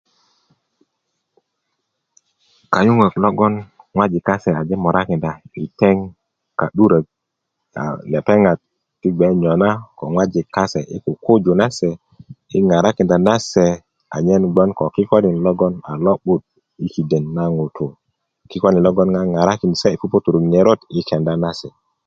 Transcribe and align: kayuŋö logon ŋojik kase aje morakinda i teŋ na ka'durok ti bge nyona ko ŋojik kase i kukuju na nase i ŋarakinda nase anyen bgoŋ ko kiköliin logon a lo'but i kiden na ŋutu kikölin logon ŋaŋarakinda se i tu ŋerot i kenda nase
kayuŋö 2.73 3.07
logon 3.23 3.53
ŋojik 3.95 4.23
kase 4.27 4.49
aje 4.59 4.75
morakinda 4.83 5.31
i 5.65 5.67
teŋ 5.79 5.97
na 6.05 6.09
ka'durok 6.59 7.05
ti 9.01 9.07
bge 9.15 9.27
nyona 9.41 9.69
ko 9.97 10.03
ŋojik 10.13 10.47
kase 10.55 10.81
i 10.95 10.97
kukuju 11.05 11.51
na 11.55 11.59
nase 11.61 11.89
i 12.57 12.59
ŋarakinda 12.67 13.17
nase 13.27 13.65
anyen 14.15 14.43
bgoŋ 14.53 14.69
ko 14.77 14.83
kiköliin 14.95 15.39
logon 15.45 15.73
a 15.89 15.91
lo'but 16.05 16.43
i 16.85 16.87
kiden 16.93 17.23
na 17.35 17.43
ŋutu 17.55 17.85
kikölin 18.49 18.85
logon 18.87 19.09
ŋaŋarakinda 19.15 19.77
se 19.81 19.87
i 19.91 19.97
tu 20.25 20.31
ŋerot 20.51 20.79
i 20.97 20.99
kenda 21.09 21.33
nase 21.43 21.69